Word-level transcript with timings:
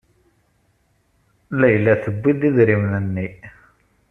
Layla 1.59 1.93
tewwi-d 2.03 2.41
idrimen-nni. 2.49 3.27